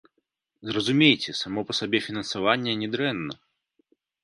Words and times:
Зразумейце, 0.69 1.35
само 1.41 1.59
па 1.69 1.77
сабе 1.81 2.03
фінансаванне 2.07 2.77
не 2.83 2.91
дрэнна. 2.99 3.33